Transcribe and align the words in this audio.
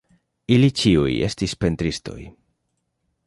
Ili 0.53 0.69
ĉiuj 0.79 1.11
estis 1.27 1.53
pentristoj. 1.65 2.19